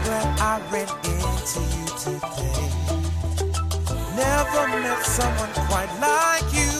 [0.00, 2.68] glad I ran into you today.
[4.16, 6.72] Never met someone quite like you.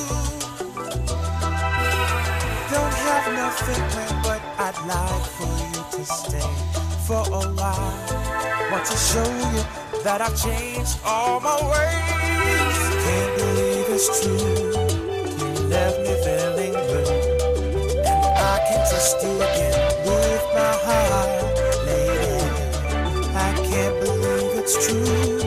[2.72, 6.50] Don't have nothing planned, but I'd like for you to stay
[7.06, 7.94] for a while.
[8.70, 9.62] Want to show you
[10.04, 12.78] that I've changed all my ways.
[13.04, 14.41] Can't believe it's true.
[24.84, 25.38] True.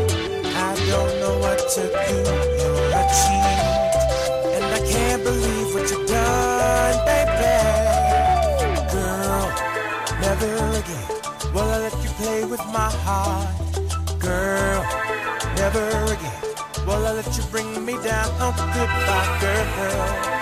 [0.68, 2.18] I don't know what to do.
[2.60, 3.60] You're a cheat,
[4.56, 7.56] and I can't believe what you've done, baby.
[8.96, 9.46] Girl,
[10.26, 11.08] never again
[11.54, 13.50] will I let you play with my heart.
[14.20, 14.82] Girl,
[15.60, 16.42] never again
[16.88, 18.30] will I let you bring me down.
[18.40, 20.36] Oh, goodbye, girl.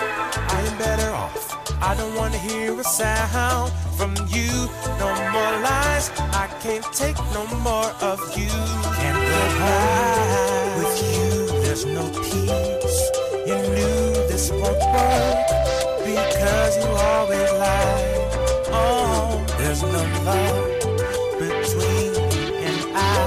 [0.54, 1.42] I am better off.
[1.82, 4.50] I don't wanna hear a sound from you.
[4.98, 6.10] No more lies.
[6.42, 8.50] I can't take no more of you.
[8.98, 9.22] Can't
[9.60, 11.62] high with you.
[11.62, 13.00] There's no peace.
[13.48, 15.38] You knew this won't work
[16.04, 18.04] because you always lie.
[18.72, 20.68] Oh, there's no love
[21.38, 23.26] between you and I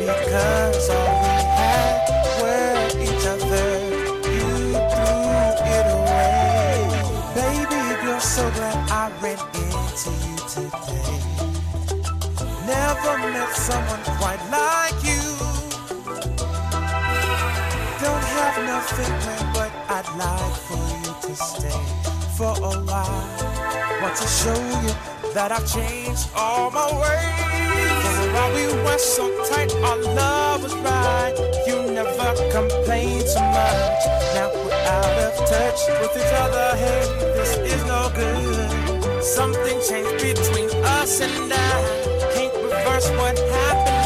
[0.00, 1.98] because all we had
[2.40, 3.68] were each other.
[4.34, 4.48] You
[4.92, 5.16] threw
[5.76, 6.74] it away,
[7.34, 11.20] baby You're So glad I ran into you today.
[12.66, 15.22] Never met someone quite like you.
[18.04, 21.80] Don't have nothing planned, but I'd like for you to stay
[22.36, 23.24] for a while.
[24.02, 28.34] Want to show you that I've changed all my ways.
[28.34, 31.34] While we were so tight, our love was right.
[31.66, 34.04] You never complained too much.
[34.34, 36.76] Now we're out of touch with each other.
[36.76, 37.00] Hey,
[37.34, 38.85] this is no good.
[39.26, 42.30] Something changed between us and I.
[42.32, 44.05] Can't reverse what happened